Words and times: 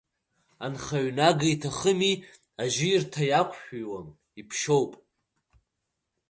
Анхаҩ 0.65 1.07
нага 1.17 1.47
иҭахыми, 1.53 2.13
ажьирҭа 2.61 3.23
иақәшәиуам, 3.27 4.07
иԥшьоуп. 4.39 4.91